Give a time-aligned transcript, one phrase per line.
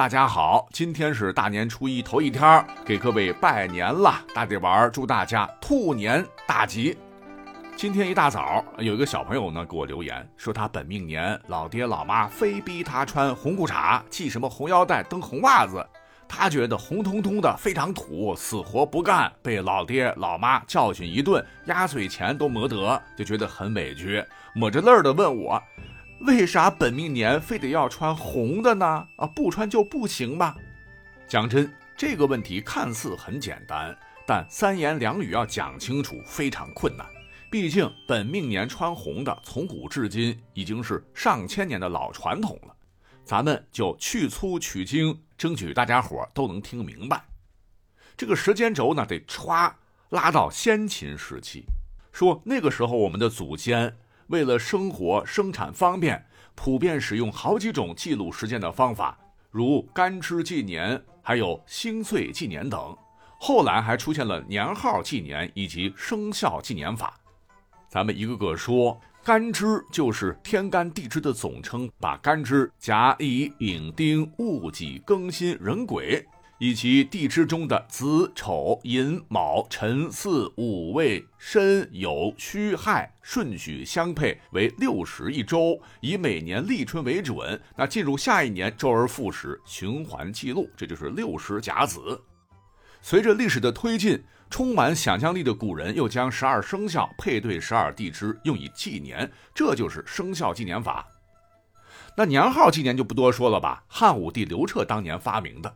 [0.00, 4.18] 大家好，今天是大年初一头一天，给各位拜年了。
[4.34, 6.96] 大地丸祝大家兔年大吉。
[7.76, 15.86] 今天一大早，有一个小朋友呢给我留言说，他本命年老爹老妈非逼他穿红裤衩、系什么红腰带、蹬红袜子，
[16.26, 24.24] 他觉得红彤彤的非常土，死活不干，被老爹老妈教训一顿，压岁钱都没得，就觉得很委屈，
[24.54, 25.62] 抹着泪儿的问我。
[26.20, 29.06] 为啥本命年非得要穿红的呢？
[29.16, 30.54] 啊，不穿就不行吧？
[31.26, 37.06] 讲真，这个问题看似很简单，但三言两语要讲清楚非常困难。
[37.50, 42.74] 毕竟本命年穿红的，从古至今已经是上千年的老传统了。
[43.24, 47.24] 咱们就去粗取精，争取大家伙都能听明白。
[48.14, 49.72] 这个时间轴呢，得歘
[50.10, 51.64] 拉到先秦时期，
[52.12, 53.96] 说那个时候我们的祖先。
[54.30, 59.18] 为了生活生产方便，普遍使用好几种记录时间的方法，
[59.50, 62.96] 如干支纪年，还有星岁纪年等。
[63.40, 67.18] 后来还出现了年号纪年以及生肖纪年法。
[67.88, 76.24] 咱们一个个说，干支就是天干地支的总称，把干支甲乙丙丁戊己庚辛壬癸。
[76.60, 87.58] 以及地支中的子丑寅卯辰巳午未申酉戌亥顺序相配为六十一周，以每年立春为准。
[87.76, 92.20] 那进入下一年，周而复始，循环记录，这就是六十甲子。
[93.00, 101.08] 随着历史的推进，充满想象力的古人又将十二生肖配对十二地支，用以纪年，这就是生肖纪年法。
[102.18, 105.74] 那年号纪年就不多说了吧，汉武帝刘彻当年发明的。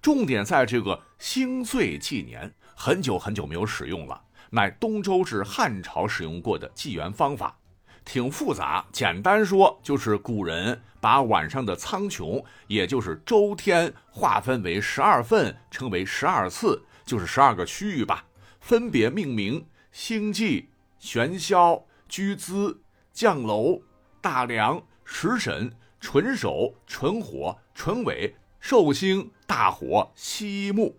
[0.00, 7.58] 重点在这个星岁纪年，很久很久没有使用了，乃东周至汉朝使用过的纪元方法，
[8.04, 8.84] 挺复杂。
[8.92, 18.24] 简单说，就是古人把晚上的苍穹，也就是周天，划分为十二份，称为十二次，就是十二个区域吧，
[18.60, 22.80] 分别命名星际、玄霄、居姿、
[23.12, 23.82] 降楼、
[24.20, 28.34] 大梁、食神、纯手、纯火、纯尾。
[28.68, 30.94] 寿星、大火、西木，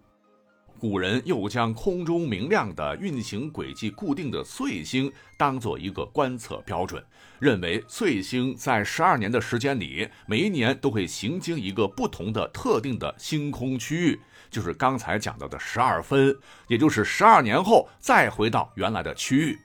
[0.80, 7.06] 古人又将空中明亮的运行轨迹固定的岁星当做一个观测标准，
[7.38, 14.19] 认为岁星在十二年的时间里，每一年都会行经一个不同的特定的星空区域，
[14.50, 16.35] 就是刚才讲到的十二分，
[16.68, 19.56] 也就是十二年后再回到原来的区域。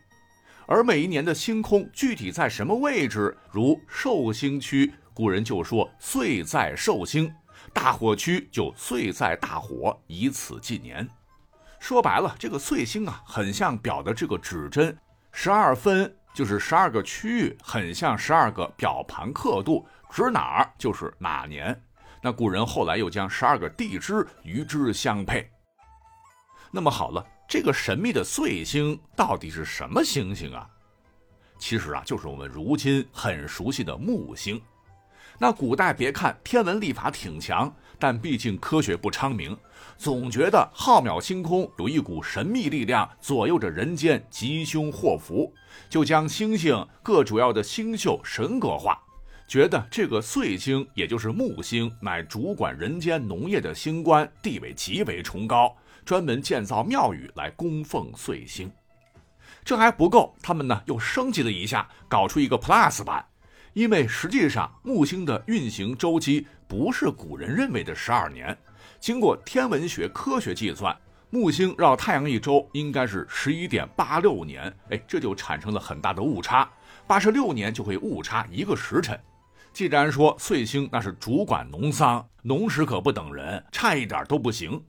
[0.66, 7.32] 而每一年的星空具体在什么位置，如寿星区，古人就说岁在寿星。
[7.74, 11.06] 大火区就岁在大火，以此纪年。
[11.78, 14.96] 说白了，这个岁星啊，很像表的这个指针，
[15.32, 21.78] 十二分就是十二个区域，很像十二个表盘刻度，指哪儿就是哪年。
[22.22, 25.50] 那古人后来又将十二个地支与之相配。
[26.70, 30.66] 那么好了，这个神秘的岁星到底是什么星星啊？
[31.58, 34.58] 其实啊，就是我们如今很熟悉的木星。
[35.38, 39.56] 那古代别看天文历法挺强，但毕竟科学不昌明，
[39.96, 45.52] 总觉得浩渺星空有一股神秘力量左右着人间吉凶祸福，
[45.90, 48.98] 就将星星各主要的星宿神格化，
[49.48, 58.70] 觉得这个岁星也就是木星乃主管人间农业的星官，地位极为崇高，专门建造庙宇来供奉岁星。
[59.64, 63.24] 这还不够，他们呢又升级了一下，搞出一个 Plus 版。
[63.74, 68.56] 因为实际上木星的运行周期不是古人认为的十二年，
[69.00, 70.96] 经过天文学科学计算，
[71.28, 76.70] 木星绕太阳一周应该是十一点八六年，哎，这就产生了很大的误差，
[77.04, 79.18] 八十六年就会误差一个时辰。
[79.72, 84.80] 既然说岁星那是主管农桑，农时可不等人，差一点都不行。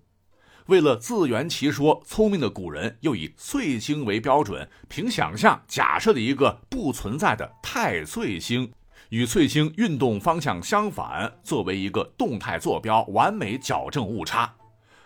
[0.68, 8.72] 为了自圆其说，聪明的古人又以岁星为标准，凭想象假设了一个不存在的太岁星，
[9.10, 14.52] 与岁星运动方向相反，作为一个动态坐标，完美矫正误差。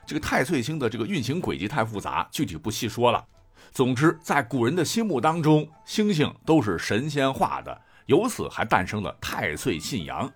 [0.05, 3.25] 这个太岁星的这个运行轨迹太复杂，具体不细说了。
[3.73, 10.31] 总之，在古人的心目当中，星星都是神仙化的，由此还诞生了太岁信仰。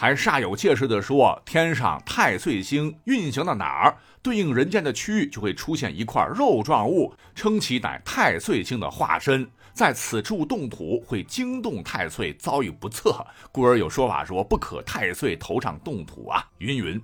[0.00, 13.14] 还煞有介事地说，天上太岁星运行到哪儿，对应人间的区域就会出现一块肉状物，称其乃太岁星的化身，在此处动土会惊动太岁，遭遇不测，
[13.52, 16.98] 故而有说法说不可太岁头上动土啊，云云。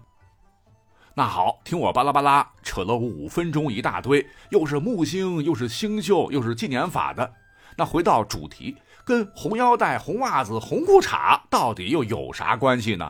[1.15, 7.31] 那好，听我巴拉巴拉扯了五分钟一大堆，又是木星，又是星宿，又是纪年法的。
[7.77, 8.75] 那回到主题。
[9.07, 13.09] 跟红腰带、红袜子、红裤衩到底又有啥关系呢？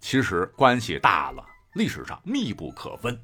[0.00, 1.44] 其实关系大了，
[1.74, 3.22] 历史上密不可分。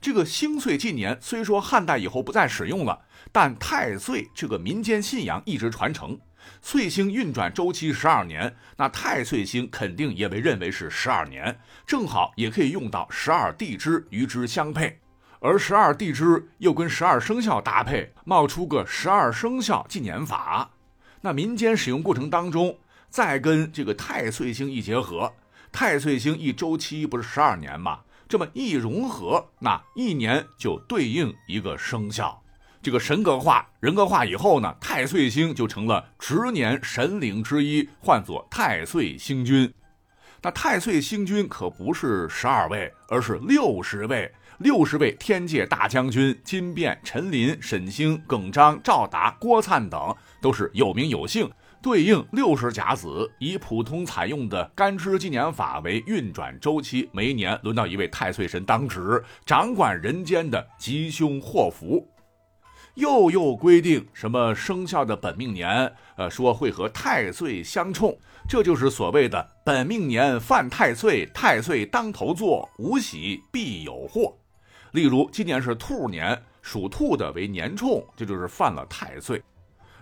[0.00, 2.98] 这个星岁纪年虽说汉代以后不再使用了，
[3.30, 6.18] 但太岁这个民间信仰一直传承。
[6.62, 14.98] 岁星运转周期十二年，那太岁星肯定也被认为是十二年，正好也可以用到十二地支与之相配，
[15.40, 20.70] 而十二地支又跟十二生肖搭配，冒出个十二生肖纪年法。
[21.24, 22.76] 那民间使用过程当中，
[23.08, 25.32] 再跟这个太岁星一结合，
[25.72, 28.00] 太岁星一周期不是十二年吗？
[28.28, 32.38] 这么一融合，那一年就对应一个生肖。
[32.82, 39.72] 这个神格化、人格化以后呢，太岁星就成了值年神灵之一，唤作太岁星君。
[40.42, 44.30] 那太岁星君可不是十二位，而是六十位。
[44.58, 51.50] 六十位天界大将军，金变、陈琳、沈星、耿章、赵达、郭灿等，都是有名有姓。
[51.82, 62.08] 对应六十甲子，以普通采用的干支纪年法为运转周期，每一年轮到一位太岁神当值，掌管人间的吉凶祸福。
[62.94, 68.16] 又又规定什么生肖的本命年，呃，说会和太岁相冲，
[68.48, 74.32] 这就是所谓的本命年犯太岁，太岁当头坐，无喜必有祸。
[74.94, 79.42] 例如今年是兔年，属兔的为年冲，这就是犯了太岁。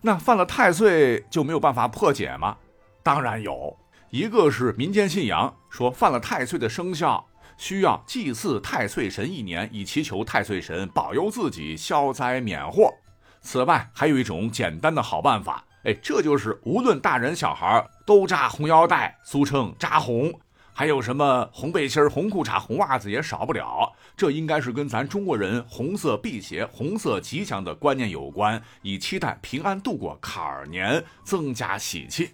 [0.02, 2.54] 那犯了太岁就没有办法破解吗？
[3.02, 3.74] 当然有，
[4.10, 12.92] 一个是民间信仰，说犯了太岁的生肖需要祭祀太岁神一年，以祈求太岁神保佑自己消灾免祸。
[13.40, 20.30] 此外，还有一种简单的好办法，哎，这就是无论大人小孩都扎红腰带，俗称扎红。
[20.74, 32.30] 还有什么红背心红裤衩、红袜子也少不了，这应该是跟咱中国人红色辟邪、红色吉祥的观念有关，以期待平安度过坎儿年，增加喜气。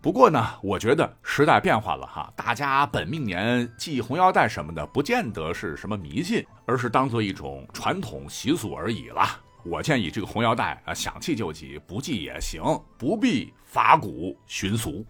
[0.00, 9.22] 不过呢，我觉得时代变化了哈，大家本命年系红腰带什么的，不见得是什么迷信，而是当做一种传统习俗而已了。
[9.64, 12.62] 我建议这个红腰带啊，想系就系，不系也行，
[12.98, 15.02] 不必法古寻俗。